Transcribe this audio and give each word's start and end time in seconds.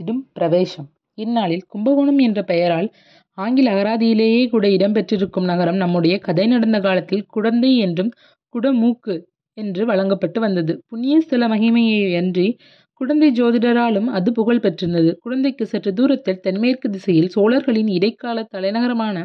திடும் 0.00 0.20
பிரவேசம் 0.32 0.86
இந்நாளில் 1.18 1.64
கும்பகோணம் 1.68 2.18
என்ற 2.18 2.40
பெயரால் 2.42 2.86
ஆங்கில 3.38 3.72
அகராதியிலேயே 3.72 4.42
கூட 4.48 4.66
இடம்பெற்றிருக்கும் 4.68 5.48
நகரம் 5.50 5.76
நம்முடைய 5.76 6.14
கதை 6.18 6.46
நடந்த 6.46 6.78
காலத்தில் 6.80 7.26
குடந்தை 7.26 7.72
என்றும் 7.76 8.10
குடமூக்கு 8.54 9.14
என்று 9.56 9.82
வழங்கப்பட்டு 9.86 10.38
வந்தது. 10.40 10.72
புண்ணிய 10.88 11.16
ஸ்தல 11.20 11.48
மகிமையன்றி 11.48 12.46
குழந்தை 13.00 13.28
ஜோதிடராலும் 13.32 14.08
அது 14.08 14.30
புகழ் 14.32 14.62
பெற்றிருந்தது. 14.62 15.10
குழந்தைக்கு 15.20 15.64
சற்று 15.66 15.90
தூரத்தில் 15.92 16.40
தென்மேற்கு 16.40 16.88
திசையில் 16.90 17.32
சோழர்களின் 17.36 17.90
இடைக்கால 17.98 18.44
தலைநகரமான 18.52 19.16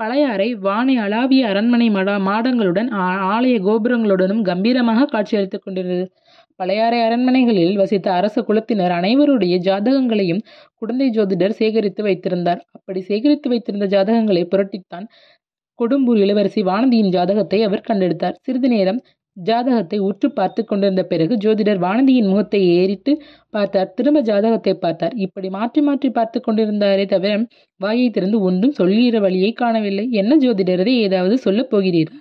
பழையாறை 0.00 0.48
வானை 0.66 0.94
அளாவிய 0.96 1.46
அரண்மனை 1.46 1.88
மாடங்களுடன் 2.28 2.90
ஆலய 3.30 3.56
கோபுரங்களுடனும் 3.60 4.42
கம்பீரமாக 4.42 5.06
காட்சியளித்துக் 5.06 5.64
கொண்டிருந்தது. 5.64 6.04
பழையாறை 6.60 6.98
அரண்மனைகளில் 7.00 7.76
வசித்த 7.76 8.06
அரச 8.12 8.42
குலத்தினர் 8.42 8.94
அனைவருடைய 8.98 9.54
ஜாதகங்களையும் 9.58 10.42
குடந்தை 10.74 11.08
ஜோதிடர் 11.10 11.58
சேகரித்து 11.60 12.02
வைத்திருந்தார். 12.02 12.62
அப்படி 12.70 13.00
சேகரித்து 13.00 13.48
வைத்திருந்த 13.48 13.86
ஜாதகங்களை 13.86 14.44
புரட்டித்தான் 14.54 15.06
கொடும்பூர் 15.78 16.18
இளவரசி 16.18 16.62
வானதியின் 16.62 17.08
ஜாதகத்தை 17.08 17.58
அவர் 17.62 17.86
கண்டெடுத்தார். 17.88 18.36
சிறிது 18.40 18.68
நேரம் 18.68 19.00
ஜாதகத்தை 19.36 19.98
உற்றுப் 20.00 20.34
பார்த்து 20.34 20.64
கொண்டிருந்த 20.64 21.02
பிறகு 21.04 21.34
ஜோதிடர் 21.36 21.80
வானதியின் 21.80 22.28
முகத்தை 22.28 22.60
ஏறிட்டு 22.78 23.12
பார்த்தார். 23.50 23.92
திரும்ப 23.94 24.20
ஜாதகத்தை 24.20 24.74
பார்த்தார். 24.76 25.14
இப்படி 25.16 25.48
மாற்றி 25.48 25.80
மாற்றி 25.80 26.10
பார்த்து 26.10 26.38
கொண்டிருந்தாரே 26.40 27.04
தவிர 27.06 27.32
வாயை 27.80 28.08
திறந்து 28.10 28.40
ஒன்றும் 28.40 28.72
சொல்லுகிற 28.72 29.18
வழியை 29.20 29.52
காணவில்லை. 29.52 30.06
என்ன 30.12 30.32
ஜோதிடரே 30.36 30.94
ஏதாவது 31.06 31.36
சொல்லப் 31.38 31.70
போகிறீரா? 31.74 32.14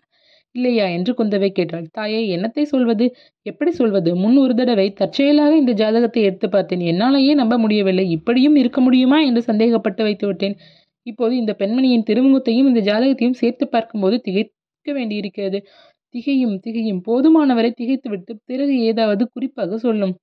இல்லையா? 0.51 0.85
என்று 0.85 1.13
குந்தவை 1.13 1.49
கேட்டாள். 1.49 1.87
தாயே 1.91 2.37
என்னத்தை 2.37 2.61
சொல்வது? 2.61 3.15
எப்படி 3.41 3.71
சொல்வது? 3.71 4.15
முன் 4.15 4.37
ஒரு 4.37 4.55
தடவை 4.55 4.93
தற்செயலாக 4.93 5.57
இந்த 5.57 5.71
ஜாதகத்தை 5.71 6.23
எடுத்து 6.23 6.49
பார்த்தேன். 6.49 6.79
என்னாலேயே 6.79 7.33
நம்ப 7.33 7.57
முடியவில்லை. 7.57 8.09
இப்படியும் 8.09 8.55
இருக்க 8.55 8.81
முடியுமா 8.81 9.19
என்று 9.19 9.43
சந்தேகப்பட்டு 9.47 10.03
வைத்துவிட்டேன். 10.03 10.55
இப்போது 11.03 11.35
இந்த 11.35 11.55
பெண்மணியின் 11.59 12.03
திருமுகத்தையும் 12.09 12.75
இந்த 12.75 12.79
ஜாதகத்தையும் 12.79 13.33
சேர்த்து 13.33 13.67
பார்க்கும்போது 13.67 14.21
திகைக்க 14.21 14.93
வேண்டியிருக்கிறது. 14.93 15.67
திகையும் 16.09 16.59
திகையும். 16.59 17.01
போதுமானவரை 17.07 17.71
திகைத்துவிட்டு 17.71 18.39
பிறகு 18.45 18.79
ஏதாவது 18.79 19.29
குறிப்பாக 19.33 19.77
சொல்லும். 19.77 20.17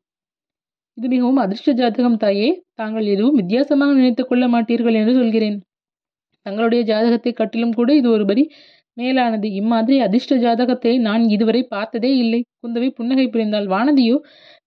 இது 0.94 1.08
மிகவும் 1.08 1.36
அதிர்ஷ்ட 1.36 1.72
ஜாதகம் 1.72 2.16
தாயே. 2.16 2.62
தாங்கள் 2.74 3.06
எதுவும் 3.06 3.34
வித்தியாசமாக 3.34 3.92
நினைத்துக் 3.92 4.28
கொள்ள 4.28 4.48
மாட்டீர்கள் 4.48 4.92
என்று 4.92 5.12
சொல்கிறேன். 5.12 5.62
தங்களுடைய 6.42 6.84
ஜாதகத்தைக் 6.84 7.36
கட்டிலும் 7.36 7.72
கூட 7.72 7.94
இது 7.94 8.18
ஒருபடி 8.18 8.48
மேலானது. 8.96 9.48
இம்மாதிரி 9.60 9.96
அதிர்ஷ்ட 10.06 10.34
ஜாதகத்தை 10.44 10.92
நான் 11.06 11.22
இதுவரை 11.34 11.62
பார்த்ததே 11.74 12.10
இல்லை. 12.24 12.40
குந்தவை 12.62 12.88
புன்னகை 12.98 13.26
புரிந்தாள். 13.34 13.66
வானதியோ 13.74 14.16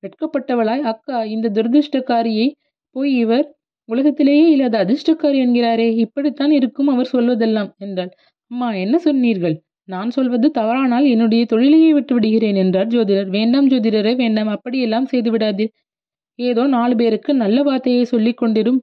வெட்கப்பட்டவளாய் 0.03 0.83
அக்கா 0.91 1.19
இந்த 1.35 1.51
துரதிருஷ்டக்காரியை 1.57 2.47
போய் 2.95 3.13
இவர் 3.23 3.45
உலகத்திலேயே 3.89 4.45
இல்லாத 4.53 4.75
அதிர்ஷ்டக்காரி 4.85 5.37
என்கிறாரே. 5.45 5.87
இப்படித்தான் 6.05 6.53
இருக்கும் 6.59 6.89
அவர் 6.93 7.11
சொல்வதெல்லாம் 7.13 7.69
என்றாள். 7.85 8.11
அம்மா 8.51 8.69
என்ன 8.83 8.95
சொன்னீர்கள்? 9.07 9.55
நான் 9.89 10.09
சொல்வது 10.15 10.47
தவறானால் 10.57 11.05
என்னுடைய 11.13 11.43
தொழிலையே 11.51 11.91
விட்டுவிடுகிறேன் 11.97 12.57
என்றார் 12.63 12.89
ஜோதிடர். 12.93 13.29
வேண்டாம் 13.37 13.69
ஜோதிடரே 13.71 14.13
வேண்டாம். 14.23 14.49
அப்படியெல்லாம் 14.55 15.07
செய்து 15.13 15.31
விடாதீர். 15.35 15.71
ஏதோ 16.39 16.63
நாலு 16.75 16.95
பேருக்கு 17.01 17.31
நல்ல 17.43 17.57
வார்த்தையை 17.67 18.03
சொல்லிக் 18.13 18.39
கொண்டிரும். 18.41 18.79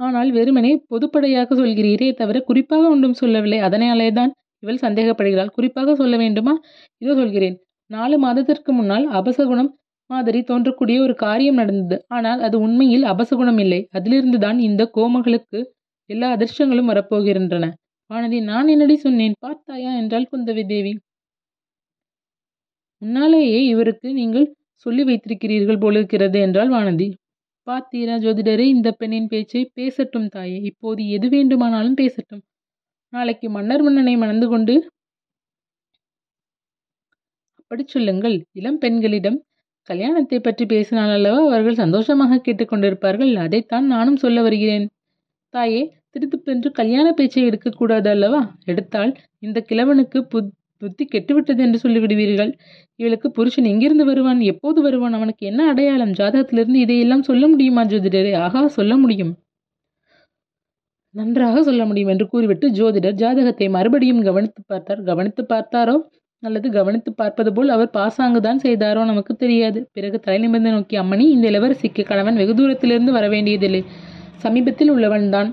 ஆனால் 0.00 0.30
வெறுமனே 0.38 0.72
பொதுப்படையாக 0.92 1.56
சொல்கிறீரே 1.60 2.08
தவிர 2.20 2.36
குறிப்பாக 2.48 2.84
ஒன்றும் 2.94 3.18
சொல்லவில்லை. 3.22 3.58
அதனாலே 3.68 4.08
தான் 4.18 4.32
இவள் 4.62 4.82
சந்தேகப்படுகிறாள். 4.82 5.48
குறிப்பாக 5.48 5.94
சொல்ல 5.94 6.16
வேண்டுமா? 6.16 6.54
இதோ 7.02 7.14
சொல்கிறேன். 7.14 7.56
நாலு 7.90 8.16
மாதத்திற்கு 8.18 8.72
முன்னால் 8.72 9.06
அபசகுணம் 9.12 9.70
மாதிரி 10.10 10.40
தோன்றக்கூடிய 10.42 10.96
ஒரு 11.00 11.14
காரியம் 11.16 11.54
நடந்தது. 11.54 11.96
ஆனால் 12.08 12.40
அது 12.40 12.56
உண்மையில் 12.60 13.04
அபசகுணம் 13.04 13.58
இல்லை. 13.58 13.80
அதிலிருந்துதான் 13.94 14.58
இந்த 14.60 14.90
கோமகளுக்கு 14.94 15.60
எல்லா 16.10 16.28
அதிர்ஷ்டங்களும் 16.36 16.90
வரப்போகின்றன. 16.92 17.66
வானதி 18.10 18.40
நான் 18.42 18.68
என்னடி 18.68 18.96
சொன்னேன்? 18.96 19.36
பார்த்தாயா? 19.40 19.90
என்றால் 19.94 20.30
குந்தவி 20.32 20.64
தேவி. 20.66 20.92
முன்னாலேயே 23.02 23.60
இவருக்கு 23.66 24.08
நீங்கள் 24.12 24.46
சொல்லி 24.86 25.02
வைத்திருக்கிறீர்கள் 25.04 25.78
போலிருக்கிறது 25.78 26.38
என்றாள் 26.40 26.68
வானதி. 26.68 27.08
பார்த்தீரா 27.66 28.16
ஜோதிடரே 28.18 28.66
இந்த 28.66 28.90
பெண்ணின் 28.92 29.28
பேச்சை? 29.28 29.62
பேசட்டும் 29.74 30.28
தாயே. 30.28 30.58
இப்போது 30.62 31.08
எது 31.08 31.28
வேண்டுமானாலும் 31.28 31.94
பேசட்டும். 31.94 32.42
நாளைக்கு 33.12 33.50
மன்னர் 33.50 33.82
மன்னனை 33.82 34.16
மணந்து 34.16 34.48
கொண்டு 34.48 34.90
அப்படி 37.56 37.84
சொல்லுங்கள். 37.86 38.44
இளம் 38.52 38.78
பெண்களிடம் 38.78 39.42
கல்யாணத்தைப் 39.88 40.42
பற்றி 40.42 40.66
பேசினால் 40.66 41.10
அல்லவா 41.10 41.44
அவர்கள் 41.44 41.74
சந்தோஷமாக 41.74 42.40
கேட்டுக்கொண்டிருப்பார்கள் 42.44 43.34
அதைத்தான் 43.34 43.86
நானும் 43.86 44.16
சொல்ல 44.16 44.42
வருகிறேன். 44.42 44.88
தாயே 45.48 45.96
திருத்துப்பென்று 46.12 46.70
கல்யாணப் 46.70 47.16
பேச்சை 47.16 47.42
எடுக்கக்கூடாது 47.44 48.10
அல்லவா? 48.10 48.56
எடுத்தால் 48.64 49.14
இந்த 49.38 49.64
கிழவனுக்கு 49.68 50.26
புத் 50.34 50.50
புத்தி 50.78 51.04
கெட்டுவிட்டது 51.04 51.58
என்று 51.58 51.78
சொல்லிவிடுவீர்கள். 51.82 52.52
இவளுக்கு 52.96 53.30
புருஷன் 53.30 53.64
எங்கிருந்து 53.64 54.04
வருவான்? 54.04 54.40
எப்போது 54.40 54.82
வருவான்? 54.82 55.12
அவனுக்கு 55.12 55.46
என்ன 55.46 55.68
அடையாளம்? 55.68 56.12
ஜாதகத்திலிருந்து 56.12 56.74
இதையெல்லாம் 56.74 57.22
சொல்ல 57.22 57.48
முடியுமா 57.48 57.84
ஜோதிடரே? 57.84 58.36
ஆகா 58.36 58.66
சொல்ல 58.68 58.96
முடியும். 58.96 59.32
நன்றாக 61.14 61.62
சொல்ல 61.62 61.84
முடியும் 61.84 62.08
என்று 62.08 62.26
கூறிவிட்டு 62.28 62.66
ஜோதிடர் 62.70 63.18
ஜாதகத்தை 63.20 63.68
மறுபடியும் 63.68 64.22
கவனித்து 64.22 64.62
பார்த்தார். 64.66 65.02
கவனித்துப் 65.02 65.50
பார்த்தாரோ 65.52 65.96
அல்லது 66.42 66.68
கவனித்துப் 66.70 67.16
பார்ப்பது 67.16 67.50
போல் 67.52 67.68
அவர் 67.68 67.90
பாசாங்கு 67.90 68.40
தான் 68.40 68.60
செய்தாரோ 68.62 69.02
நமக்குத் 69.04 69.38
தெரியாது. 69.38 69.88
பிறகு 69.92 70.18
தலைநிமிர்ந்து 70.18 70.70
நோக்கி 70.70 70.96
அம்மணி 70.98 71.26
இந்த 71.28 71.46
இளவரசிக்கு 71.50 72.04
கணவன் 72.04 72.36
வெகு 72.36 72.54
தூரத்திலிருந்து 72.54 73.12
வரவேண்டியதில்லை. 73.12 73.82
சமீபத்தில் 74.36 74.92
உள்ளவன்தான். 74.92 75.50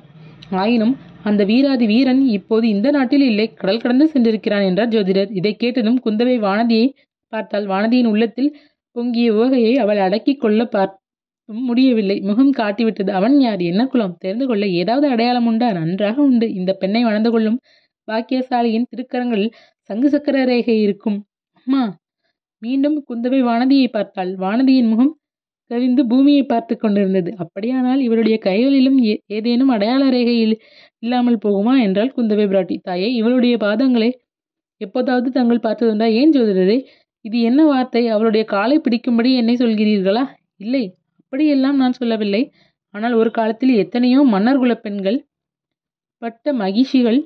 ஆயினும் 0.56 0.94
அந்த 1.24 1.44
வீராதி 1.44 1.86
வீரன் 1.86 2.22
இப்போது 2.30 2.66
இந்த 2.68 2.92
நாட்டில் 2.92 3.22
இல்லை. 3.22 3.48
கடல் 3.54 3.82
கடந்து 3.82 4.06
சென்றிருக்கிறான் 4.14 4.66
என்றார் 4.66 4.88
ஜோதிடர். 4.88 5.32
இதைக் 5.32 5.60
கேட்டதும் 5.60 6.00
குந்தவை 6.06 6.38
வானதியை 6.40 6.88
பார்த்தாள். 7.34 7.66
வானதியின் 7.66 8.06
உள்ளத்தில் 8.06 8.52
பொங்கிய 8.96 9.34
உவகையை 9.34 9.74
அவள் 9.78 10.00
அடக்கிக் 10.00 10.40
கொள்ளப் 10.40 10.72
பார்த்தும் 10.72 11.04
முடியவில்லை. 11.50 12.20
முகம் 12.20 12.54
காட்டிவிட்டது. 12.54 13.10
அவன் 13.10 13.40
யார்? 13.40 13.62
என்ன 13.62 13.86
குலம்? 13.88 14.16
தெரிந்து 14.20 14.48
கொள்ள 14.48 14.68
ஏதாவது 14.68 15.08
அடையாளம் 15.08 15.46
உண்டா? 15.46 15.72
நன்றாக 15.72 16.22
உண்டு. 16.22 16.54
இந்த 16.54 16.74
பெண்ணை 16.74 17.04
வளர்ந்து 17.04 17.32
கொள்ளும் 17.32 17.60
பாக்கியசாலியின் 18.08 18.90
திருக்கரங்களில் 18.92 19.54
சங்கு 19.90 20.10
சக்கர 20.10 20.46
ரேகை 20.46 20.82
இருக்கும். 20.82 21.18
அம்மா! 21.58 21.84
மீண்டும் 22.62 23.06
குந்தவை 23.10 23.40
வானதியை 23.44 23.88
பார்த்தாள். 23.88 24.36
வானதியின் 24.36 24.90
முகம் 24.90 25.14
கவிந்து 25.72 26.02
பூமியை 26.08 26.44
பார்த்து 26.44 26.78
கொண்டிருந்தது. 26.78 27.32
அப்படியானால் 27.38 28.02
இவளுடைய 28.02 28.38
கைகளிலும் 28.38 29.00
ஏதேனும் 29.28 29.68
அடையாள 29.68 30.10
ரேகை 30.10 30.36
இல்லாமல் 31.00 31.42
போகுமா? 31.46 31.82
என்றால் 31.82 32.14
குந்தவை 32.18 32.46
பிராட்டி. 32.48 32.78
தாயே 32.82 33.14
இவளுடைய 33.14 33.58
பாதங்களை 33.58 34.10
எப்போதாவது 34.82 35.30
தாங்கள் 35.32 35.66
பார்த்ததுண்டா? 35.68 36.08
ஏன் 36.14 36.34
ஜோதிடரே? 36.34 36.78
இது 37.26 37.42
என்ன 37.42 37.66
வார்த்தை? 37.66 38.08
அவளுடைய 38.08 38.46
காலை 38.46 38.78
பிடிக்கும்படி 38.80 39.32
என்னை 39.36 39.56
சொல்கிறீர்களா? 39.56 40.24
இல்லை. 40.58 40.84
அப்படியெல்லாம் 41.34 41.76
நான் 41.76 41.92
சொல்லவில்லை. 41.92 42.42
ஆனால் 42.94 43.14
ஒரு 43.14 43.32
காலத்தில் 43.32 43.74
எத்தனையோ 43.76 44.22
மன்னர் 44.26 44.58
குலப் 44.58 44.84
பெண்கள் 44.84 45.18
பட்ட 46.22 46.54
மகிஷிகள் 46.54 47.20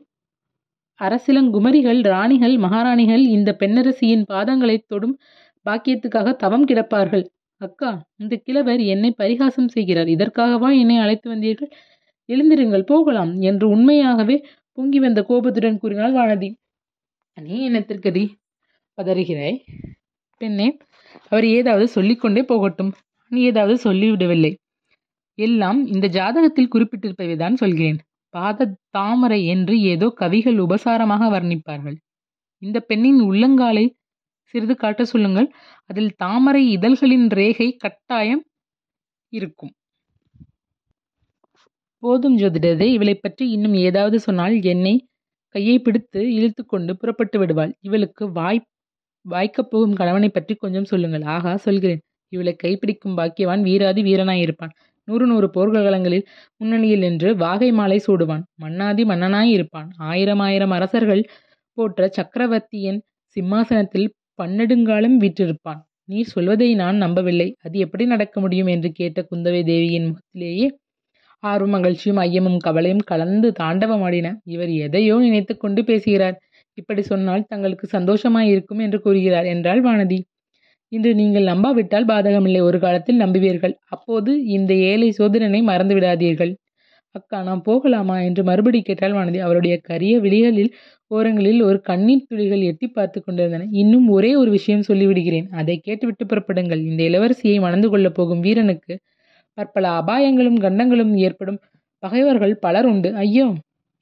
அரசிலங்குமரிகள் 0.99 1.99
ராணிகள் 2.03 2.57
மகாராணிகள் 2.57 3.23
இந்த 3.27 3.55
பெண்ணரசியின் 3.59 4.25
பாதங்களைத் 4.29 4.87
தொடும் 4.87 5.15
பாக்கியத்துக்காக 5.65 6.35
தவம் 6.35 6.67
கிடப்பார்கள். 6.67 7.23
அக்கா 7.61 7.89
இந்த 8.17 8.35
கிழவர் 8.37 8.81
என்னை 8.85 9.11
பரிகாசம் 9.11 9.67
செய்கிறார். 9.67 10.07
இதற்காகவா 10.07 10.69
என்னை 10.79 10.97
அழைத்து 10.97 11.35
வந்தீர்கள்? 11.35 11.71
எழுந்திருங்கள் 12.29 12.85
போகலாம் 12.85 13.41
என்று 13.41 13.69
உண்மையாகவே 13.69 14.37
பொங்கி 14.77 14.99
வந்த 14.99 15.23
கோபத்துடன் 15.23 15.77
கூறினாள் 15.77 16.13
வானதி. 16.13 16.49
நீ 17.37 17.69
என்னத்திற்கதி 17.69 18.23
பதறுகிறாய்? 18.97 19.57
பெண்ணே 20.41 20.67
அவர் 21.29 21.45
ஏதாவது 21.49 21.87
சொல்லிக் 21.87 22.19
கொண்டே 22.19 22.43
போகட்டும். 22.43 22.91
நீ 23.31 23.41
ஏதாவது 23.41 23.75
சொல்லிவிடவில்லை. 23.83 24.51
எல்லாம் 25.37 25.79
இந்த 25.87 26.07
ஜாதகத்தில் 26.09 26.71
குறிப்பிட்டிருப்பவை 26.73 27.35
தான் 27.37 27.55
சொல்கிறேன். 27.55 27.99
பாத 28.33 28.67
தாமரை 28.89 29.39
என்று 29.45 29.75
ஏதோ 29.83 30.07
கவிகள் 30.15 30.57
உபசாரமாக 30.57 31.29
வர்ணிப்பார்கள். 31.35 31.97
இந்த 32.61 32.79
பெண்ணின் 32.81 33.21
உள்ளங்காலை 33.21 33.85
சிறிது 34.53 34.75
காட்ட 34.75 35.05
சொல்லுங்கள். 35.05 35.49
அதில் 35.89 36.15
தாமரை 36.15 36.63
இதழ்களின் 36.71 37.27
ரேகை 37.31 37.69
கட்டாயம் 37.77 38.43
இருக்கும். 39.33 39.73
போதும் 42.03 42.37
ஜோதிடரே 42.37 42.87
இவளைப் 42.93 43.21
பற்றி 43.21 43.45
இன்னும் 43.51 43.73
ஏதாவது 43.87 44.19
சொன்னால் 44.19 44.61
என்னை 44.63 44.93
கையை 45.55 45.79
பிடித்து 45.79 46.33
இழுத்து 46.33 46.65
கொண்டு 46.65 46.97
புறப்பட்டு 46.97 47.39
விடுவாள். 47.39 47.73
இவளுக்கு 47.81 48.25
வாய்க்கப் 49.25 49.69
போகும் 49.73 49.95
கணவனைப் 49.95 50.33
பற்றி 50.33 50.55
கொஞ்சம் 50.55 50.85
சொல்லுங்கள். 50.85 51.21
ஆகா 51.35 51.55
சொல்கிறேன். 51.57 52.01
இவளை 52.31 52.53
கைப்பிடிக்கும் 52.63 53.17
பாக்கியவான் 53.17 53.61
வீராதி 53.61 54.01
வீரனாயிருப்பான். 54.03 54.73
நூறு 55.07 55.25
நூறு 55.27 55.47
போர்க்களங்களில் 55.53 56.25
முன்னணியில் 56.61 56.99
நின்று 56.99 57.29
வாகை 57.35 57.69
மாலை 57.71 57.99
சூடுவான். 58.07 58.43
மன்னாதி 58.55 59.03
மன்னனாயிருப்பான் 59.05 59.89
ஆயிரம் 60.01 60.41
ஆயிரமாயிரம் 60.41 60.71
அரசர்கள் 60.71 61.23
போற்ற 61.77 62.09
சக்கரவர்த்தியின் 62.09 62.99
சிம்மாசனத்தில் 63.35 64.09
பன்னெடுங்காலம் 64.39 65.17
வீற்றிருப்பான். 65.17 65.81
நீர் 66.05 66.31
சொல்வதை 66.31 66.69
நான் 66.75 66.97
நம்பவில்லை 66.97 67.47
அது 67.61 67.75
எப்படி 67.79 68.05
நடக்க 68.05 68.35
முடியும் 68.39 68.67
என்று 68.67 68.89
கேட்ட 68.91 69.19
குந்தவை 69.21 69.61
தேவியின் 69.63 70.07
முகத்திலேயே 70.07 70.67
ஆர்வம் 71.43 71.73
மகிழ்ச்சியும் 71.75 72.19
ஐயமும் 72.21 72.57
கவலையும் 72.57 73.05
கலந்து 73.05 73.47
தாண்டவமாடின 73.59 74.27
இவர் 74.45 74.71
எதையோ 74.79 75.15
நினைத்து 75.19 75.53
கொண்டு 75.57 75.81
பேசுகிறார் 75.83 76.37
இப்படி 76.77 77.01
சொன்னால் 77.01 77.47
தங்களுக்கு 77.47 77.85
சந்தோஷமாயிருக்கும் 77.91 78.81
என்று 78.81 78.99
கூறுகிறார் 79.01 79.45
என்றாள் 79.45 79.81
வானதி 79.81 80.19
இன்று 80.91 81.11
நீங்கள் 81.15 81.45
நம்பாவிட்டால் 81.45 82.07
பாதகமில்லை. 82.07 82.61
ஒரு 82.61 82.77
காலத்தில் 82.79 83.21
நம்புவீர்கள். 83.21 83.73
அப்போது 83.87 84.31
இந்த 84.49 84.71
ஏழை 84.89 85.09
சோதரனை 85.11 85.61
மறந்து 85.61 85.93
விடாதீர்கள். 85.95 86.51
அக்கா 87.15 87.37
நாம் 87.41 87.61
போகலாமா? 87.61 88.17
என்று 88.21 88.41
மறுபடி 88.43 88.79
கேட்டால் 88.81 89.15
வானதி. 89.15 89.39
அவருடைய 89.39 89.75
கரிய 89.81 90.13
விழிகளில் 90.19 90.71
ஓரங்களில் 91.11 91.61
ஒரு 91.61 91.79
கண்ணீர் 91.81 92.27
துளிகள் 92.29 92.61
எட்டி 92.61 92.87
பார்த்து 92.89 93.19
கொண்டிருந்தன. 93.21 93.67
இன்னும் 93.73 94.07
ஒரே 94.09 94.31
ஒரு 94.35 94.51
விஷயம் 94.51 94.85
சொல்லிவிடுகிறேன். 94.87 95.47
அதை 95.53 95.75
கேட்டுவிட்டு 95.79 96.25
புறப்படுங்கள். 96.25 96.81
இந்த 96.89 97.01
இளவரசியை 97.09 97.57
மணந்து 97.61 97.89
கொள்ளப் 97.89 98.17
போகும் 98.19 98.39
வீரனுக்கு 98.39 98.93
பற்பல 99.57 99.87
அபாயங்களும் 100.01 100.59
கண்டங்களும் 100.59 101.13
ஏற்படும். 101.25 101.59
பகைவர்கள் 102.03 102.55
பலர் 102.59 102.87
உண்டு. 102.87 103.09
ஐயோ! 103.23 103.47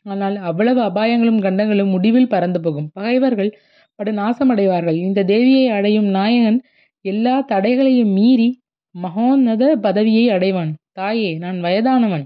ஆனால் 0.06 0.36
அவ்வளவு 0.50 0.82
அபாயங்களும் 0.82 1.42
கண்டங்களும் 1.42 1.94
முடிவில் 1.96 2.30
பறந்து 2.30 2.60
போகும். 2.62 2.90
பகைவர்கள் 2.94 3.52
படு 4.00 4.12
நாசமடைவார்கள் 4.14 4.98
இந்த 5.00 5.24
தேவியை 5.26 5.66
அடையும் 5.70 6.10
நாயகன் 6.12 6.60
எல்லா 7.06 7.36
தடைகளையும் 7.42 8.14
மீறி 8.14 8.50
மகோன்னத 8.96 9.64
பதவியை 9.78 10.26
அடைவான். 10.30 10.72
தாயே 10.92 11.32
நான் 11.38 11.60
வயதானவன். 11.62 12.26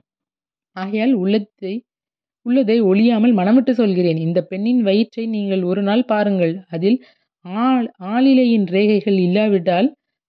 ஆகையால் 0.75 1.14
உள்ளத்தை 1.14 1.74
உள்ளதை 2.46 2.78
ஒழியாமல் 2.81 3.34
மனமிட்டு 3.40 3.72
சொல்கிறேன். 3.72 4.18
இந்த 4.18 4.40
பெண்ணின் 4.44 4.81
வயிற்றை 4.81 5.25
நீங்கள் 5.28 5.64
ஒரு 5.64 5.81
நாள் 5.81 6.06
பாருங்கள். 6.06 6.54
அதில் 6.70 6.98
ஆள் 7.46 7.88
ஆளிலையின் 8.14 8.66
ரேகைகள் 8.75 9.18
இல்லாவிட்டால் 9.18 9.88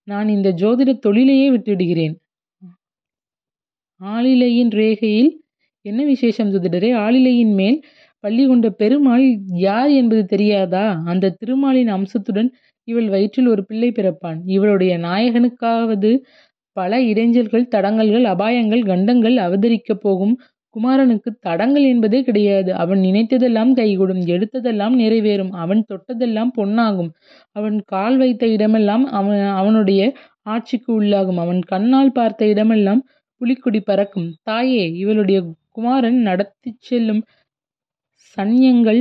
நான் 0.09 0.29
இந்த 0.29 0.49
ஜோதிட 0.53 0.91
தொழிலையே 0.99 1.49
விட்டுவிடுகிறேன். 1.51 2.15
ஆளிலையின் 4.01 4.73
ரேகையில் 4.81 5.33
என்ன 5.85 6.01
விசேஷம் 6.05 6.51
ஜோதிடரே? 6.53 6.91
ஆளிலையின் 7.07 7.55
மேல் 7.55 7.79
பள்ளி 8.25 8.45
கொண்ட 8.47 8.69
பெருமாள் 8.81 9.25
யார் 9.67 9.91
என்பது 10.01 10.23
தெரியாதா? 10.25 10.85
அந்த 11.05 11.35
திருமாலின் 11.39 11.93
அம்சத்துடன் 11.97 12.51
இவள் 12.89 13.09
வயிற்றில் 13.09 13.47
ஒரு 13.47 13.63
பிள்ளை 13.67 13.89
பிறப்பான். 13.91 14.39
இவளுடைய 14.47 14.93
நாயகனுக்காவது 14.99 16.11
பல 16.77 16.99
இடைஞ்சல்கள் 17.01 17.71
தடங்கல்கள் 17.75 18.27
அபாயங்கள் 18.33 18.83
கண்டங்கள் 18.87 19.37
அவதரிக்கப் 19.47 20.01
போகும் 20.01 20.35
குமாரனுக்கு 20.77 21.31
தடங்கள் 21.41 21.85
என்பதே 21.85 22.21
கிடையாது. 22.23 22.71
அவன் 22.75 23.01
நினைத்ததெல்லாம் 23.01 23.73
கைகூடும் 23.73 24.23
எடுத்ததெல்லாம் 24.35 24.95
நிறைவேறும் 25.03 25.53
அவன் 25.65 25.83
தொட்டதெல்லாம் 25.91 26.51
பொன்னாகும். 26.55 27.11
அவன் 27.57 27.77
கால் 27.87 28.17
வைத்த 28.17 28.47
இடமெல்லாம் 28.47 29.05
அவன் 29.21 29.45
அவனுடைய 29.61 30.03
ஆட்சிக்கு 30.47 30.91
உள்ளாகும். 31.01 31.41
அவன் 31.45 31.61
கண்ணால் 31.73 32.13
பார்த்த 32.13 32.47
இடமெல்லாம் 32.47 33.03
புலிக்குடி 33.41 33.81
பறக்கும். 33.85 34.29
தாயே 34.43 34.85
இவளுடைய 35.03 35.39
குமாரன் 35.77 36.21
நடத்தி 36.23 36.71
செல்லும் 36.89 37.23
சன்யங்கள் 38.37 39.01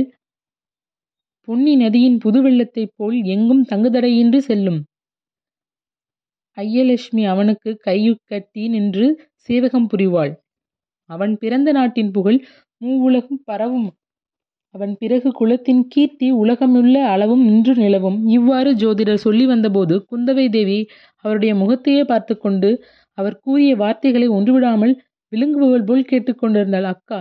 பொன்னி 1.48 1.76
நதியின் 1.76 2.18
புது 2.18 2.42
வெள்ளத்தைப் 2.42 2.92
போல் 2.96 3.22
எங்கும் 3.24 3.64
தங்குதடையின்றி 3.70 4.38
செல்லும். 4.38 4.80
ஐயலட்சுமி 6.56 7.22
அவனுக்கு 7.26 7.70
கட்டி 8.26 8.68
நின்று 8.68 9.06
சேவகம் 9.48 9.88
புரிவாள். 9.88 10.32
அவன் 11.10 11.36
பிறந்த 11.36 11.72
நாட்டின் 11.72 12.10
புகழ் 12.10 12.38
மூவுலகும் 12.80 13.42
பரவும். 13.44 13.88
அவன் 14.74 14.96
பிறகு 14.98 15.32
குலத்தின் 15.32 15.82
கீர்த்தி 15.88 16.32
உலகமுள்ள 16.32 16.94
அளவும் 17.04 17.44
நின்று 17.44 17.74
நிலவும். 17.74 18.26
இவ்வாறு 18.28 18.70
ஜோதிடர் 18.74 19.24
சொல்லி 19.26 19.46
வந்தபோது 19.46 20.06
குந்தவை 20.10 20.50
தேவி 20.50 20.80
அவருடைய 21.24 21.54
முகத்தையே 21.54 22.04
பார்த்து 22.04 22.38
கொண்டு 22.38 22.70
அவர் 23.18 23.40
கூறிய 23.40 23.76
வார்த்தைகளை 23.76 24.28
ஒன்றுவிடாமல் 24.28 24.94
விழுங்குபவள் 25.32 25.86
போல் 25.86 26.08
கேட்டுக்கொண்டிருந்தாள் 26.10 26.88
அக்கா 26.94 27.20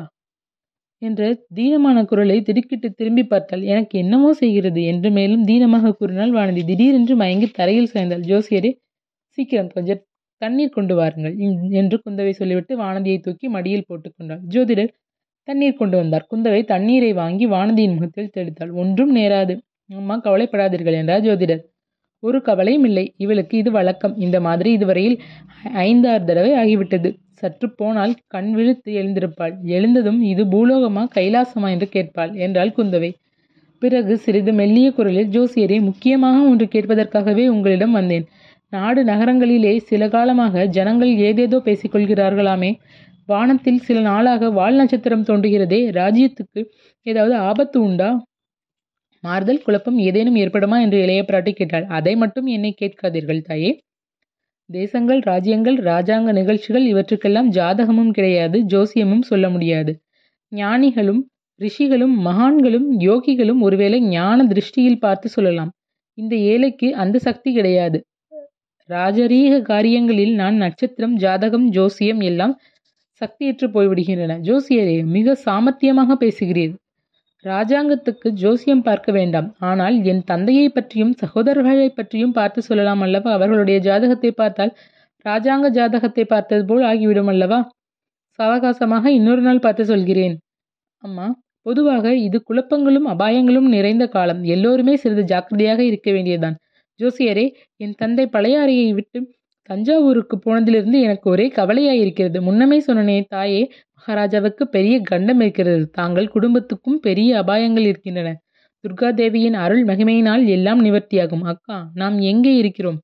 என்ற 1.03 1.21
தீனமான 1.57 1.97
குரலை 2.09 2.37
திடுக்கிட்டு 2.41 2.87
திரும்பி 2.99 3.23
பார்த்தாள். 3.23 3.63
எனக்கு 3.73 3.95
என்னமோ 4.03 4.29
செய்கிறது 4.41 4.81
என்று 4.91 5.09
மேலும் 5.17 5.43
தீனமாக 5.49 5.93
கூறினாள் 5.99 6.33
வானதி. 6.37 6.61
திடீரென்று 6.69 7.15
மயங்கி 7.21 7.47
தரையில் 7.59 7.91
சாய்ந்தாள். 7.93 8.23
ஜோசியரே 8.31 8.71
சீக்கிரம் 9.37 9.71
கொஞ்சம் 9.75 10.01
தண்ணீர் 10.41 10.75
கொண்டு 10.77 10.93
வாருங்கள் 10.95 11.35
என்று 11.81 11.97
குந்தவை 12.05 12.33
சொல்லிவிட்டு 12.39 12.73
வானதியை 12.83 13.17
தூக்கி 13.25 13.47
மடியில் 13.55 13.87
போட்டுக்கொண்டாள் 13.89 14.41
ஜோதிடர் 14.53 14.91
தண்ணீர் 15.47 15.79
கொண்டு 15.81 15.95
வந்தார். 16.01 16.25
குந்தவை 16.31 16.61
தண்ணீரை 16.65 17.11
வாங்கி 17.21 17.45
வானதியின் 17.47 17.95
முகத்தில் 17.97 18.33
தெளித்தாள். 18.37 18.71
ஒன்றும் 18.81 19.13
நேராது. 19.15 19.53
அம்மா 19.89 20.15
கவலைப்படாதீர்கள் 20.25 20.97
என்றார் 21.01 21.23
ஜோதிடர். 21.27 21.61
ஒரு 22.23 22.37
கவலையும் 22.41 22.85
இல்லை. 22.89 23.05
இவளுக்கு 23.17 23.55
இது 23.61 23.71
வழக்கம். 23.71 24.13
இந்த 24.25 24.37
மாதிரி 24.47 24.69
இதுவரையில் 24.77 25.17
ஐந்தாறு 25.85 26.23
தடவை 26.25 26.51
ஆகிவிட்டது. 26.61 27.09
சற்று 27.33 27.67
போனால் 27.71 28.13
கண் 28.27 28.51
விழுத்து 28.51 28.91
எழுந்திருப்பாள். 28.93 29.53
எழுந்ததும் 29.67 30.21
இது 30.21 30.43
பூலோகமா 30.45 31.03
கைலாசமா? 31.15 31.69
என்று 31.69 31.87
கேட்பாள். 31.91 32.35
என்றாள் 32.35 32.73
குந்தவை. 32.77 33.11
பிறகு 33.81 34.17
சிறிது 34.17 34.53
மெல்லிய 34.53 34.91
குரலில் 34.91 35.29
ஜோசியரே 35.29 35.81
முக்கியமாக 35.81 36.37
ஒன்று 36.43 36.65
கேட்பதற்காகவே 36.65 37.47
உங்களிடம் 37.47 37.91
வந்தேன். 37.91 38.25
நாடு 38.69 39.03
நகரங்களிலே 39.03 39.77
சில 39.79 40.03
காலமாக 40.09 40.65
ஜனங்கள் 40.67 41.17
ஏதேதோ 41.19 41.57
பேசிக்கொள்கிறார்களாமே. 41.65 42.71
வானத்தில் 43.25 43.79
சில 43.79 43.99
நாளாக 44.01 44.49
வால் 44.49 44.75
நட்சத்திரம் 44.75 45.23
தோன்றுகிறதே. 45.23 45.81
ராஜ்யத்துக்கு 45.91 46.61
ஏதாவது 47.05 47.35
ஆபத்து 47.41 47.77
உண்டா? 47.81 48.09
மாறுதல் 49.23 49.61
குழப்பம் 49.61 49.99
ஏதேனும் 49.99 50.35
ஏற்படுமா? 50.35 50.81
என்று 50.81 50.97
இளைய 51.01 51.21
பிராட்டி 51.27 51.51
கேட்டாள். 51.51 51.85
அதை 51.89 52.15
மட்டும் 52.15 52.45
என்னை 52.45 52.71
கேட்காதீர்கள் 52.81 53.41
தாயே. 53.41 53.71
தேசங்கள் 54.69 55.19
ராஜ்யங்கள் 55.19 55.77
ராஜாங்க 55.77 56.31
நிகழ்ச்சிகள் 56.31 56.85
இவற்றுக்கெல்லாம் 56.85 57.49
ஜாதகமும் 57.51 58.11
கிடையாது 58.11 58.63
ஜோசியமும் 58.63 59.21
சொல்ல 59.21 59.49
முடியாது. 59.49 60.01
ஞானிகளும் 60.51 61.21
ரிஷிகளும் 61.59 62.15
மகான்களும் 62.25 62.87
யோகிகளும் 62.99 63.61
ஒருவேளை 63.61 63.99
ஞான 64.07 64.43
திருஷ்டியில் 64.43 64.99
பார்த்து 64.99 65.29
சொல்லலாம். 65.29 65.71
இந்த 66.17 66.35
ஏழைக்கு 66.35 66.95
அந்த 66.95 67.19
சக்தி 67.19 67.53
கிடையாது. 67.53 67.99
ராஜரீக 68.89 69.61
காரியங்களில் 69.61 70.33
நான் 70.35 70.55
நட்சத்திரம் 70.55 71.15
ஜாதகம் 71.15 71.69
ஜோசியம் 71.69 72.21
எல்லாம் 72.21 72.55
சக்தியற்று 73.21 73.67
போய்விடுகின்றன. 73.75 74.37
ஜோசியரே 74.39 75.05
மிக 75.05 75.37
சாமர்த்தியமாக 75.45 76.15
பேசுகிறீர். 76.19 76.73
ராஜாங்கத்துக்கு 77.45 78.27
ஜோசியம் 78.41 78.83
பார்க்க 78.83 79.11
வேண்டாம். 79.11 79.47
ஆனால் 79.59 79.95
என் 80.03 80.23
தந்தையை 80.23 80.67
பற்றியும் 80.69 81.13
சகோதரர்களை 81.21 81.87
பற்றியும் 81.89 82.31
பார்த்து 82.31 82.59
சொல்லலாம் 82.61 83.01
அல்லவா? 83.01 83.29
அவர்களுடைய 83.31 83.77
ஜாதகத்தை 83.79 84.31
பார்த்தால் 84.31 84.73
ராஜாங்க 85.25 85.67
ஜாதகத்தை 85.69 86.23
பார்த்தது 86.25 86.63
போல் 86.65 86.83
ஆகிவிடும் 86.83 87.31
அல்லவா? 87.33 87.59
சாவகாசமாக 88.39 89.05
இன்னொரு 89.09 89.41
நாள் 89.41 89.59
பார்த்து 89.59 89.83
சொல்கிறேன். 89.85 90.35
அம்மா 91.03 91.27
பொதுவாக 91.65 92.05
இது 92.17 92.37
குழப்பங்களும் 92.49 93.07
அபாயங்களும் 93.13 93.67
நிறைந்த 93.75 94.05
காலம். 94.07 94.41
எல்லோருமே 94.53 94.93
சிறிது 94.95 95.23
ஜாக்கிரதையாக 95.23 95.81
இருக்க 95.83 96.09
வேண்டியதுதான். 96.11 96.57
ஜோசியரே 96.99 97.45
என் 97.77 97.95
தந்தை 97.95 98.25
பழையாறையை 98.31 98.89
விட்டு 98.93 99.19
தஞ்சாவூருக்கு 99.69 100.35
போனதிலிருந்து 100.45 100.97
எனக்கு 101.01 101.27
ஒரே 101.29 101.45
கவலையாயிருக்கிறது. 101.55 102.39
முன்னமே 102.41 102.77
சொன்னனே 102.87 103.17
தாயே 103.27 103.61
மகாராஜாவுக்கு 104.03 104.67
பெரிய 104.67 104.99
கண்டம் 105.01 105.39
இருக்கிறது. 105.39 105.89
தாங்கள் 105.89 106.27
குடும்பத்துக்கும் 106.27 106.99
பெரிய 106.99 107.41
அபாயங்கள் 107.41 107.85
இருக்கின்றன. 107.85 108.29
துர்காதேவியின் 108.83 109.53
அருள் 109.53 109.83
மகிமையினால் 109.85 110.45
எல்லாம் 110.47 110.83
நிவர்த்தியாகும். 110.85 111.43
அக்கா 111.43 111.77
நாம் 111.93 112.19
எங்கே 112.19 112.55
இருக்கிறோம்? 112.55 112.99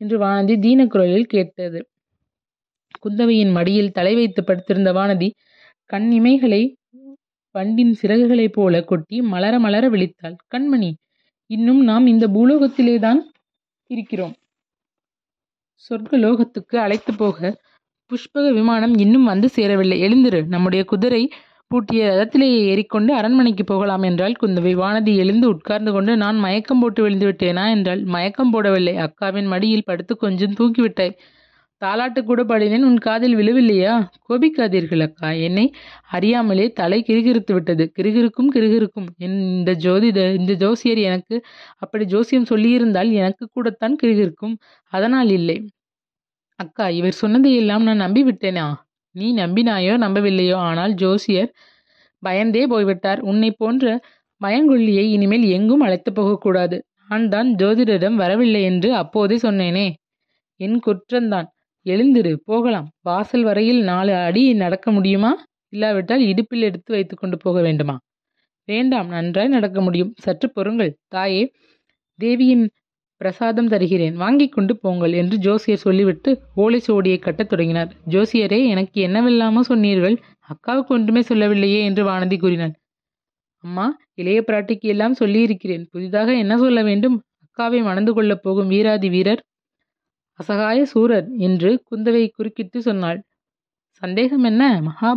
என்று 0.00 0.18
வானதி 0.18 0.58
தீன 0.58 0.86
குரலில் 0.86 1.26
கேட்டது. 1.26 1.80
குந்தவையின் 3.02 3.52
மடியில் 3.52 3.92
தலை 3.92 4.14
வைத்து 4.14 4.44
படுத்திருந்த 4.44 4.92
வானதி 4.92 5.30
கண் 5.90 6.08
இமைகளை 6.12 6.62
வண்டின் 7.54 7.94
சிறகுகளைப் 8.02 8.52
போல 8.52 8.82
கொட்டி 8.82 9.22
மலர 9.22 9.58
மலர 9.58 9.84
விழித்தாள். 9.90 10.36
கண்மணி 10.54 10.90
இன்னும் 11.50 11.82
நாம் 11.82 12.06
இந்த 12.06 12.26
பூலோகத்திலேதான் 12.28 13.20
இருக்கிறோம். 13.90 14.34
சொர்க்க 15.86 16.14
லோகத்துக்கு 16.16 16.76
அழைத்து 16.76 17.12
போக 17.14 17.40
புஷ்பக 18.10 18.52
விமானம் 18.52 18.94
இன்னும் 18.96 19.24
வந்து 19.24 19.48
சேரவில்லை. 19.48 19.96
எழுந்திரு. 20.02 20.40
நம்முடைய 20.46 20.82
குதிரை 20.84 21.22
பூட்டிய 21.70 22.02
ரதத்திலேயே 22.10 22.58
ஏறிக்கொண்டு 22.72 23.12
அரண்மனைக்கு 23.14 23.64
போகலாம் 23.64 24.02
என்றால் 24.02 24.36
குந்தவை. 24.42 24.72
வானதி 24.82 25.12
எழுந்து 25.16 25.46
உட்கார்ந்து 25.48 25.92
கொண்டு 25.92 26.16
நான் 26.16 26.38
மயக்கம் 26.38 26.80
போட்டு 26.80 27.02
விழுந்து 27.02 27.26
விட்டேனா? 27.28 27.64
என்றால் 27.70 28.02
மயக்கம் 28.06 28.52
போடவில்லை. 28.52 28.94
அக்காவின் 29.06 29.46
மடியில் 29.46 29.84
படுத்து 29.84 30.16
கொஞ்சம் 30.16 30.54
தூக்கிவிட்டாய் 30.60 31.16
தாலாட்டு 31.82 32.20
கூட 32.22 32.42
படினேன். 32.44 32.84
உன் 32.88 32.98
காதில் 32.98 33.34
விழுவில்லையா? 33.36 33.94
கோபிக்காதீர்கள் 34.28 35.02
அக்கா. 35.06 35.30
என்னை 35.46 35.64
அறியாமலே 36.10 36.66
தலை 36.80 36.98
கிருகிருத்து 37.08 37.52
விட்டது. 37.52 37.84
கிருகிருக்கும் 37.98 38.50
கிருகிருக்கும். 38.54 39.08
இந்த 39.28 39.72
ஜோதிட 39.84 40.20
இந்த 40.38 40.54
ஜோசியர் 40.62 41.02
எனக்கு 41.10 41.38
அப்படி 41.78 42.06
ஜோசியம் 42.14 42.48
சொல்லியிருந்தால் 42.50 43.12
எனக்கு 43.20 43.46
கூடத்தான் 43.52 43.96
கிருகிருக்கும். 44.02 44.54
அதனால் 44.92 45.30
இல்லை. 45.30 45.58
அக்கா 46.58 46.84
இவர் 46.98 47.16
சொன்னதையெல்லாம் 47.22 47.82
நான் 47.82 48.02
நம்பி 48.04 48.22
விட்டேனா 48.24 48.66
நீ 49.14 49.26
நம்பினாயோ 49.34 49.94
நம்பவில்லையோ 50.04 50.56
ஆனால் 50.68 50.92
ஜோசியர் 50.94 51.50
பயந்தே 52.22 52.62
போய்விட்டார். 52.66 53.20
உன்னை 53.22 53.50
போன்ற 53.52 53.86
பயங்கொல்லியை 54.40 55.04
இனிமேல் 55.16 55.44
எங்கும் 55.48 55.84
அழைத்து 55.86 56.10
போகக்கூடாது. 56.12 56.76
நான் 57.08 57.26
தான் 57.28 57.48
ஜோதிடரிடம் 57.54 58.16
வரவில்லை 58.16 58.62
என்று 58.62 58.88
அப்போதே 58.94 59.36
சொன்னேனே. 59.42 59.86
என் 60.60 60.78
குற்றந்தான் 60.80 61.48
எழுந்திரு 61.86 62.32
போகலாம். 62.44 62.88
வாசல் 63.02 63.44
வரையில் 63.44 63.80
நாலு 63.82 64.12
அடி 64.26 64.42
நடக்க 64.54 64.86
முடியுமா? 64.90 65.32
இல்லாவிட்டால் 65.72 66.24
இடுப்பில் 66.26 66.66
எடுத்து 66.68 66.90
வைத்துக்கொண்டு 66.96 67.36
போக 67.38 67.56
வேண்டுமா? 67.62 67.96
வேண்டாம் 68.68 69.08
நன்றாய் 69.08 69.54
நடக்க 69.56 69.78
முடியும். 69.80 70.12
சற்று 70.18 70.48
பொறுங்கள். 70.50 70.92
தாயே 71.08 71.42
தேவியின் 72.18 72.66
பிரசாதம் 73.20 73.68
தருகிறேன். 73.68 74.16
வாங்கிக் 74.16 74.52
கொண்டு 74.52 74.72
போங்கள் 74.76 75.12
என்று 75.12 75.36
ஜோசியர் 75.38 75.84
சொல்லிவிட்டு 75.84 76.30
ஓலைச் 76.56 76.86
சோடியை 76.88 77.18
கட்டத் 77.18 77.48
தொடங்கினார். 77.48 77.90
ஜோசியரே 78.08 78.58
எனக்கு 78.66 78.98
என்னவெல்லாமோ 79.00 79.62
சொன்னீர்கள். 79.62 80.16
அக்காவுக்கு 80.50 80.92
ஒன்றுமே 80.96 81.22
சொல்லவில்லையே 81.22 81.80
என்று 81.84 82.02
வானதி 82.08 82.38
கூறினாள். 82.38 82.74
அம்மா 83.64 83.86
இளைய 84.14 84.40
பிராட்டிக்கு 84.46 84.88
எல்லாம் 84.94 85.14
சொல்லியிருக்கிறேன். 85.14 85.86
புதிதாக 85.92 86.28
என்ன 86.36 86.54
சொல்ல 86.58 86.80
வேண்டும்? 86.82 87.16
அக்காவை 87.46 87.80
மணந்து 87.82 88.12
கொள்ளப் 88.14 88.42
போகும் 88.42 88.68
வீராதி 88.68 89.08
வீரர் 89.08 89.42
அசகாய 90.40 90.78
சூரர் 90.82 91.28
என்று 91.46 91.70
குந்தவை 91.88 92.22
குறுக்கிட்டு 92.36 92.78
சொன்னாள். 92.82 93.18
சந்தேகம் 94.02 94.44
என்ன? 94.44 94.62
மகா 94.88 95.10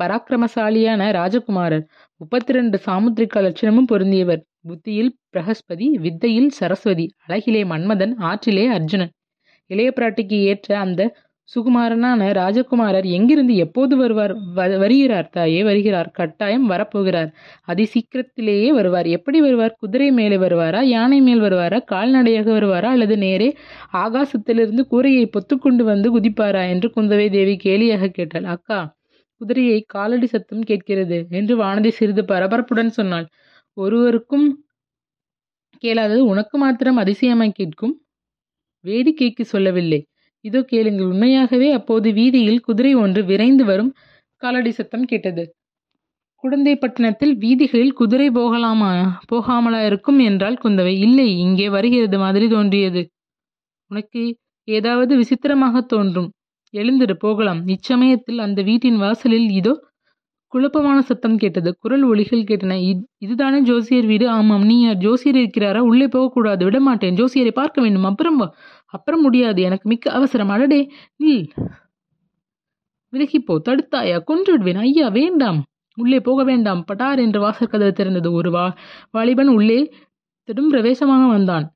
பராக்கிரமசாலியான 0.00 1.02
ராஜகுமாரர் 1.18 1.84
முப்பத்தி 2.20 2.52
ரெண்டு 2.52 2.76
சாமுத்திரிக 2.86 3.40
லட்சணமும் 3.46 3.90
பொருந்தியவர். 3.92 4.42
புத்தியில் 4.68 5.16
பிரகஸ்பதி 5.32 5.90
வித்தையில் 5.98 6.48
சரஸ்வதி 6.48 7.12
அழகிலே 7.28 7.64
மன்மதன் 7.64 8.12
ஆற்றிலே 8.18 8.66
அர்ஜுனன். 8.66 9.10
இளைய 9.66 9.92
பிராட்டிக்கு 9.96 10.32
ஏற்ற 10.32 10.78
அந்த 10.78 11.14
சுகுமாரனான 11.54 12.32
ராஜகுமாரர் 12.32 13.04
எங்கிருந்து 13.04 13.56
எப்போது 13.56 13.96
வருவார்? 13.96 14.34
வ- 14.34 14.78
வருகிறார் 14.78 15.28
தாயே 15.28 15.64
வருகிறார். 15.64 16.10
கட்டாயம் 16.10 16.70
வரப்போகிறார். 16.70 17.32
அதி 17.62 17.84
சீக்கிரத்திலேயே 17.84 18.72
வருவார். 18.72 19.06
எப்படி 19.06 19.40
வருவார்? 19.40 19.76
குதிரை 19.78 20.12
மேலே 20.12 20.36
வருவாரா? 20.36 20.82
யானை 20.82 21.20
மேல் 21.20 21.40
வருவாரா? 21.40 21.84
கால்நடையாக 21.84 22.60
வருவாரா? 22.60 22.82
அல்லது 22.82 23.18
நேரே 23.18 23.56
ஆகாசத்திலிருந்து 23.92 24.80
கூரையை 24.80 25.30
பொத்துக்கொண்டு 25.30 25.82
வந்து 25.82 26.20
குதிப்பாரா? 26.20 26.68
என்று 26.68 26.92
குந்தவை 26.96 27.30
தேவி 27.30 27.56
கேலியாக 27.64 28.06
கேட்டாள். 28.06 28.44
அக்கா 28.44 28.96
குதிரையை 29.38 29.84
காலடி 29.86 30.26
சத்தம் 30.26 30.60
கேட்கிறது 30.60 31.26
என்று 31.30 31.56
வானதி 31.56 31.88
சிறிது 31.88 32.22
பரபரப்புடன் 32.22 32.86
சொன்னாள். 32.86 33.28
ஒருவருக்கும் 33.78 34.46
கேளாதது 35.82 36.22
உனக்கு 36.24 36.56
மாத்திரம் 36.58 36.96
அதிசயமாய் 36.96 37.58
கேட்கும் 37.58 37.94
வேடிக்கைக்கு 38.84 39.44
சொல்லவில்லை. 39.44 40.00
இதோ 40.44 40.60
கேளுங்கள். 40.62 41.10
உண்மையாகவே 41.12 41.68
அப்போது 41.72 42.08
வீதியில் 42.12 42.60
குதிரை 42.60 42.92
ஒன்று 42.94 43.20
விரைந்து 43.24 43.64
வரும் 43.64 43.92
காலடி 44.42 44.70
சத்தம் 44.70 45.04
கேட்டது. 45.04 45.44
குடந்தைப்பட்டினத்தில் 46.44 47.34
வீதிகளில் 47.36 47.92
குதிரை 47.92 48.28
போகலாமா 48.30 48.90
போகாமலா 49.32 49.80
இருக்கும் 49.86 50.18
என்றால் 50.18 50.58
குந்தவை. 50.64 50.94
இல்லை 50.98 51.28
இங்கே 51.38 51.68
வருகிறது 51.68 52.18
மாதிரி 52.18 52.48
தோன்றியது. 52.48 53.02
உனக்கு 53.90 54.22
ஏதாவது 54.68 55.12
விசித்திரமாக 55.16 55.80
தோன்றும். 55.86 56.28
எழுந்திரு 56.74 57.14
போகலாம். 57.18 57.60
இச்சமயத்தில் 57.66 58.38
அந்த 58.38 58.60
வீட்டின் 58.62 58.96
வாசலில் 58.96 59.48
இதோ 59.50 59.74
குழப்பமான 60.48 61.02
சத்தம் 61.02 61.36
கேட்டது. 61.36 61.76
குரல் 61.78 62.02
ஒளிகள் 62.02 62.42
கேட்டன. 62.42 62.74
"இ- 62.74 63.04
இதுதானே 63.18 63.60
ஜோசியர் 63.60 64.06
வீடு? 64.06 64.28
ஆமாம் 64.28 64.64
நீ 64.64 64.80
யார் 64.80 64.96
ஜோசியர் 64.96 65.36
இருக்கிறாரா? 65.36 65.78
உள்ளே 65.78 66.08
போகக்கூடாது. 66.08 66.64
விட 66.64 66.80
மாட்டேன். 66.80 67.14
ஜோசியரை 67.14 67.50
பார்க்க 67.50 67.82
வேண்டும். 67.82 68.04
அப்புறம் 68.04 68.36
வா 68.36 68.54
அப்புறம் 68.86 69.20
முடியாது. 69.20 69.62
எனக்கு 69.62 69.88
மிக்க 69.88 70.12
அவசரம். 70.12 70.48
அடடே 70.48 70.92
நில். 71.24 71.48
விலகிப்போ. 73.12 73.58
தடுத்தாயா? 73.68 74.24
கொன்று 74.24 74.52
விடுவேன் 74.52 74.76
ஐயா 74.76 75.08
வேண்டாம். 75.08 75.64
உள்ளே 75.94 76.20
போக 76.20 76.44
வேண்டாம். 76.44 76.84
பட்டார் 76.84 77.18
என்று 77.18 77.40
வாசற்கதவு 77.40 77.92
திறந்தது. 77.92 78.32
ஒரு 78.32 78.50
வா 78.50 78.74
வாலிபன் 79.10 79.48
உள்ளே 79.48 79.94
திடும் 80.46 80.66
பிரவேசமாக 80.66 81.26
வந்தான். 81.26 81.72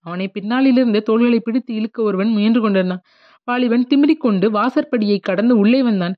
அவனை 0.00 0.28
பின்னாலிலிருந்து 0.28 1.02
தோள்களை 1.02 1.40
பிடித்து 1.40 1.74
இழுக்க 1.74 2.02
ஒருவன் 2.02 2.28
முயன்று 2.28 2.60
கொண்டிருந்தான். 2.60 3.02
வாலிபன் 3.44 3.86
திமிரிக்கொண்டு 3.86 4.50
வாசற்படியை 4.50 5.20
கடந்து 5.20 5.58
உள்ளே 5.58 5.82
வந்தான். 5.82 6.14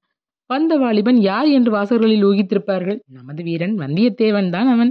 வந்த 0.50 0.72
வாலிபன் 0.78 1.18
யார் 1.20 1.48
என்று 1.48 1.70
வாசகர்களில் 1.72 2.24
ஊகித்திருப்பார்கள்? 2.24 2.98
நமது 3.10 3.42
வீரன் 3.42 3.74
வந்தியத்தேவன் 3.78 4.50
தான் 4.50 4.68
அவன். 4.68 4.90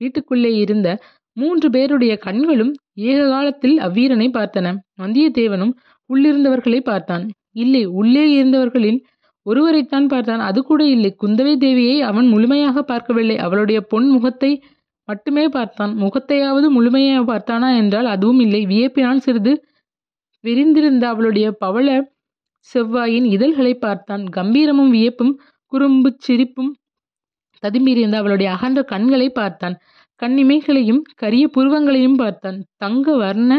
வீட்டுக்குள்ளே 0.00 0.52
இருந்த 0.54 0.88
மூன்று 1.36 1.70
பேருடைய 1.70 2.12
கண்களும் 2.16 2.72
ஏக 3.10 3.18
காலத்தில் 3.28 3.76
அவ்வீரனை 3.78 4.28
பார்த்தன. 4.38 4.72
வந்தியத்தேவனும் 5.02 5.72
உள்ளிருந்தவர்களை 6.10 6.80
பார்த்தான். 6.80 7.24
இல்லை 7.52 7.82
உள்ளே 8.00 8.24
இருந்தவர்களில் 8.32 9.00
ஒருவரைத்தான் 9.46 10.06
பார்த்தான். 10.06 10.40
அது 10.40 10.60
கூட 10.62 10.82
இல்லை. 10.84 11.10
குந்தவை 11.22 11.54
தேவியை 11.56 11.96
அவன் 12.00 12.26
முழுமையாக 12.26 12.82
பார்க்கவில்லை. 12.82 13.36
அவளுடைய 13.36 13.80
பொன் 13.80 14.08
முகத்தை 14.08 14.50
மட்டுமே 15.08 15.44
பார்த்தான். 15.48 15.92
முகத்தையாவது 15.96 16.66
முழுமையாக 16.68 17.22
பார்த்தானா 17.32 17.68
என்றால் 17.76 18.06
அதுவும் 18.06 18.40
இல்லை. 18.40 18.62
வியப்பினால் 18.66 19.24
சிறிது 19.26 19.52
விரிந்திருந்த 20.44 21.04
அவளுடைய 21.04 21.46
பவள 21.52 21.88
செவ்வாயின் 22.68 23.24
இதழ்களை 23.24 23.74
பார்த்தான். 23.74 24.24
கம்பீரமும் 24.36 24.90
வியப்பும் 24.90 25.34
குறும்புச் 25.72 26.22
சிரிப்பும் 26.26 26.72
ததுமீறியிருந்த 27.62 28.14
அவளுடைய 28.14 28.52
அகன்ற 28.52 28.80
கண்களை 28.82 29.30
பார்த்தான். 29.30 29.76
கண்ணிமைகளையும் 30.22 31.02
கரிய 31.16 31.44
புருவங்களையும் 31.56 32.16
பார்த்தான். 32.16 32.58
தங்க 32.76 33.16
வர்ண 33.16 33.52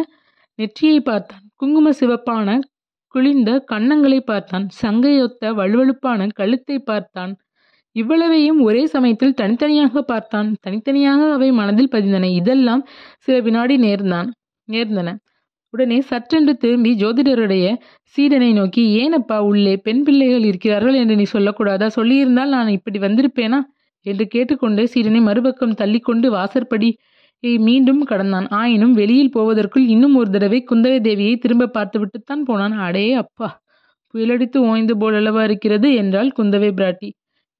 நெற்றியை 0.59 0.99
பார்த்தான். 1.01 1.43
குங்கும 1.55 1.89
சிவப்பான 1.99 2.59
குளிர்ந்த 3.07 3.51
கன்னங்களை 3.71 4.19
பார்த்தான். 4.19 4.67
சங்கையொத்த 4.81 5.53
வழுவழுப்பான 5.59 6.29
கழுத்தை 6.33 6.79
பார்த்தான். 6.79 7.33
இவ்வளவையும் 7.95 8.59
ஒரே 8.61 8.83
சமயத்தில் 8.85 9.33
தனித்தனியாக 9.33 10.01
பார்த்தான். 10.01 10.49
தனித்தனியாக 10.61 11.31
அவை 11.31 11.51
மனதில் 11.51 11.91
பதிந்தன. 11.91 12.29
இதெல்லாம் 12.35 12.83
சில 13.17 13.39
வினாடி 13.39 13.77
நேர்ந்தான் 13.77 14.29
நேர்ந்தன. 14.67 15.09
உடனே 15.73 15.97
சற்றென்று 16.09 16.53
திரும்பி 16.63 16.91
ஜோதிடருடைய 17.01 17.65
சீடனை 18.15 18.49
நோக்கி 18.53 18.83
ஏனப்பா 19.01 19.37
உள்ளே 19.49 19.73
பெண் 19.85 20.01
பிள்ளைகள் 20.03 20.45
இருக்கிறார்கள் 20.49 20.97
என்று 21.01 21.15
நீ 21.15 21.25
சொல்லக்கூடாதா? 21.33 21.87
சொல்லியிருந்தால் 21.97 22.51
நான் 22.55 22.75
இப்படி 22.77 22.99
வந்திருப்பேனா? 22.99 23.59
என்று 24.05 24.25
கேட்டுக்கொண்டு 24.27 24.83
சீடனை 24.93 25.21
மறுபக்கம் 25.29 25.77
தள்ளிக்கொண்டு 25.81 26.27
வாசற்படி 26.29 26.89
மீண்டும் 27.67 28.01
கடந்தான். 28.03 28.47
ஆயினும் 28.51 28.93
வெளியில் 28.93 29.33
போவதற்குள் 29.35 29.85
இன்னும் 29.93 30.15
ஒரு 30.15 30.29
தடவை 30.29 30.59
குந்தவை 30.71 30.97
தேவியை 31.07 31.35
திரும்ப 31.43 31.71
பார்த்துவிட்டுத்தான் 31.77 32.43
போனான். 32.49 32.75
அடே 32.87 33.05
அப்பா 33.23 33.47
புயலடித்து 34.13 34.59
ஓய்ந்து 34.71 34.93
போலல்லவா 35.01 35.41
இருக்கிறது? 35.49 35.87
என்றாள் 36.01 36.29
குந்தவை 36.39 36.69
பிராட்டி. 36.79 37.09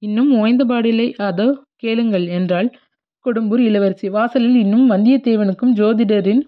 இன்னும் 0.02 0.30
ஓய்ந்த 0.40 0.62
பாடில்லை. 0.64 1.08
அதோ 1.28 1.48
கேளுங்கள் 1.76 2.26
என்றாள் 2.38 2.68
கொடும்பூர் 3.26 3.62
இளவரசி. 3.68 4.06
வாசலில் 4.16 4.58
இன்னும் 4.64 4.86
வந்தியத்தேவனுக்கும் 4.90 5.74
ஜோதிடரின் 5.80 6.42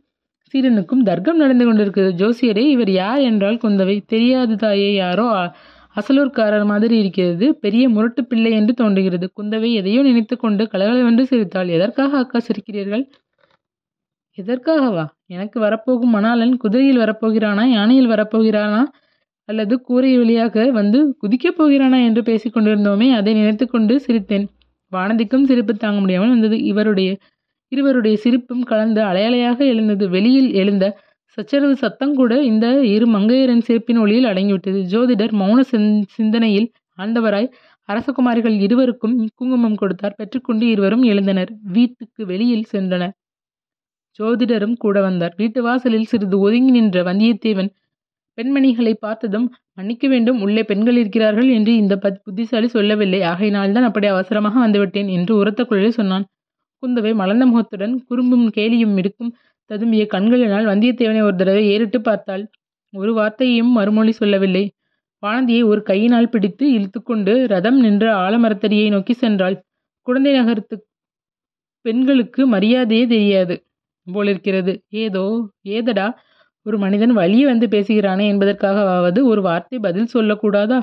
சீடனுக்கும் 0.54 1.02
தர்க்கம் 1.02 1.36
நடந்து 1.36 1.64
கொண்டிருக்கிறது. 1.64 2.12
ஜோசியரே 2.16 2.56
இவர் 2.56 2.90
யார் 2.90 3.18
என்றால் 3.18 3.54
குந்தவை. 3.54 4.00
தெரியாது 4.06 4.56
தாயே 4.56 4.94
யாரோ 4.94 5.34
அ- 5.34 5.52
அசலூர்காரர் 5.96 6.64
மாதிரி 6.64 6.98
இருக்கிறது. 6.98 7.54
பெரிய 7.56 7.88
முரட்டு 7.88 8.24
பிள்ளை 8.24 8.52
என்று 8.52 8.74
தோன்றுகிறது. 8.74 9.32
குந்தவை 9.42 9.72
எதையோ 9.72 10.02
நினைத்து 10.02 10.36
கொண்டு 10.36 10.68
கலகலவென்று 10.68 11.26
சிரித்தாள். 11.26 11.68
எதற்காக 11.68 12.18
அக்கா 12.18 12.38
சிரிக்கிறீர்கள்? 12.38 13.10
எதற்காகவா? 14.36 15.06
எனக்கு 15.26 15.60
வரப்போகும் 15.60 16.14
மணாளன் 16.14 16.56
குதிரையில் 16.56 16.98
வரப்போகிறானா 16.98 17.64
யானையில் 17.64 18.08
வரப்போகிறானா 18.08 18.84
அல்லது 19.44 19.80
கூரை 19.80 20.16
வழியாக 20.16 20.70
வந்து 20.70 21.16
குதிக்கப் 21.16 21.56
போகிறானா 21.56 21.96
என்று 21.96 22.22
பேசிக் 22.22 22.56
கொண்டிருந்தோமே 22.56 23.12
அதை 23.12 23.32
நினைத்து 23.32 23.68
கொண்டு 23.68 24.00
சிரித்தேன். 24.06 24.46
வானதிக்கும் 24.92 25.44
சிரிப்பு 25.44 25.74
தாங்க 25.74 26.00
முடியாமல் 26.00 26.28
வந்தது. 26.28 26.62
இவருடைய 26.62 27.18
இருவருடைய 27.74 28.16
சிரிப்பும் 28.16 28.62
கலந்து 28.62 29.02
அலையலையாக 29.02 29.58
எழுந்தது. 29.58 30.08
வெளியில் 30.08 30.52
எழுந்த 30.52 30.98
சச்சரவு 31.24 31.76
சத்தம் 31.76 32.14
கூட 32.14 32.42
இந்த 32.42 32.84
இரு 32.84 33.06
மங்கையரின் 33.06 33.60
சிரிப்பின் 33.60 33.98
ஒளியில் 33.98 34.24
அடங்கிவிட்டது. 34.24 34.80
ஜோதிடர் 34.90 35.32
மௌன 35.32 35.60
சிந்- 35.70 36.02
சிந்தனையில் 36.06 36.72
ஆழ்ந்தவராய் 36.98 37.50
அரசகுமாரிகள் 37.92 38.60
இருவருக்கும் 38.60 39.28
குங்குமம் 39.34 39.74
கொடுத்தார். 39.74 40.14
பெற்றுக்கொண்டு 40.16 40.66
இருவரும் 40.66 41.02
எழுந்தனர். 41.02 41.48
வீட்டுக்கு 41.62 42.26
வெளியில் 42.26 42.64
சென்றனர். 42.72 43.10
ஜோதிடரும் 44.18 44.76
கூட 44.76 45.00
வந்தார். 45.00 45.34
வீட்டு 45.36 45.62
வாசலில் 45.62 46.04
சிறிது 46.04 46.38
ஒதுங்கி 46.38 46.70
நின்ற 46.70 47.02
வந்தியத்தேவன் 47.02 47.68
பெண்மணிகளை 48.40 48.92
பார்த்ததும் 48.92 49.54
மன்னிக்க 49.74 50.08
வேண்டும். 50.08 50.42
உள்ளே 50.42 50.62
பெண்கள் 50.62 50.96
இருக்கிறார்கள் 50.96 51.48
என்று 51.48 51.74
இந்த 51.76 51.98
பத் 52.02 52.22
புத்திசாலி 52.24 52.68
சொல்லவில்லை. 52.68 53.22
ஆகையினால்தான் 53.22 53.84
அப்படி 53.84 54.06
அவசரமாக 54.06 54.68
வந்துவிட்டேன் 54.68 55.10
என்று 55.10 55.36
உரத்த 55.36 55.64
குழலில் 55.64 55.90
சொன்னான். 55.90 56.24
குந்தவை 56.84 57.12
மலர்ந்த 57.14 57.46
முகத்துடன் 57.46 57.94
குறும்பும் 58.08 58.46
கேலியும் 58.56 58.96
இருக்கும் 58.96 59.32
ததும்பிய 59.70 60.06
கண்களினால் 60.06 60.66
வந்தியத்தேவனை 60.66 61.22
ஒரு 61.22 61.36
தடவை 61.36 61.62
ஏறிட்டு 61.70 62.00
பார்த்தாள். 62.00 62.44
ஒரு 62.94 63.12
வார்த்தையையும் 63.14 63.72
மறுமொழி 63.72 64.12
சொல்லவில்லை. 64.12 64.64
வானதியை 65.22 65.62
ஒரு 65.64 65.82
கையினால் 65.82 66.28
பிடித்து 66.28 66.64
இழுத்துக்கொண்டு 66.72 67.46
ரதம் 67.46 67.78
நின்ற 67.80 68.06
ஆலமரத்தடியை 68.16 68.88
நோக்கி 68.90 69.14
சென்றாள். 69.20 69.56
குழந்தை 70.06 70.32
நகரத்து 70.32 70.76
பெண்களுக்கு 71.84 72.42
மரியாதையே 72.48 73.06
தெரியாது. 73.06 73.54
போலிருக்கிறது 74.06 74.72
ஏதோ 74.88 75.24
ஏதடா? 75.62 76.06
ஒரு 76.66 76.78
மனிதன் 76.78 77.12
வழியே 77.12 77.44
வந்து 77.44 77.66
பேசுகிறானே 77.66 78.24
என்பதற்காகவாவது 78.32 79.20
ஒரு 79.24 79.42
வார்த்தை 79.42 79.78
பதில் 79.78 80.12
சொல்லக்கூடாதா? 80.14 80.78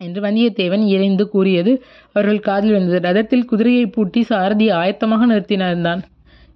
என்று 0.00 0.20
வந்தியத்தேவன் 0.20 0.84
இறைந்து 0.86 1.24
கூறியது 1.28 1.72
அவர்கள் 2.12 2.40
காதில் 2.40 2.70
விழுந்தது. 2.70 3.00
ரதத்தில் 3.08 3.44
குதிரையை 3.44 3.86
பூட்டி 3.86 4.22
சாரதி 4.22 4.66
ஆயத்தமாக 4.70 5.26
நிறுத்தினார்தான் 5.26 6.02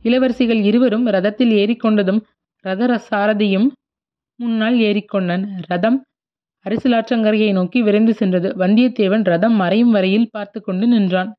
இளவரசிகள் 0.05 0.61
இருவரும் 0.69 1.07
ரதத்தில் 1.07 1.53
ஏறிக்கொண்டதும் 1.63 2.21
ரத 2.65 2.99
சாரதியும் 3.11 3.69
முன்னால் 4.41 4.77
ஏறிக்கொண்டான். 4.89 5.45
ரதம் 5.67 5.99
அரசியலாற்றங்கரையை 6.67 7.53
நோக்கி 7.53 7.79
விரைந்து 7.83 8.15
சென்றது. 8.15 8.49
வந்தியத்தேவன் 8.59 9.25
ரதம் 9.25 9.53
மறையும் 9.53 9.91
வரையில் 9.91 10.31
பார்த்து 10.31 10.59
கொண்டு 10.61 10.87
நின்றான். 10.87 11.31